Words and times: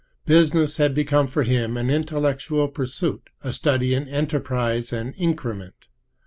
Business 0.25 0.77
had 0.77 0.95
become 0.95 1.27
for 1.27 1.43
him 1.43 1.77
an 1.77 1.91
intellectual 1.91 2.67
pursuit, 2.67 3.29
a 3.43 3.53
study 3.53 3.93
in 3.93 4.07
enterprise 4.07 4.91
and 4.91 5.13
increment. 5.15 5.89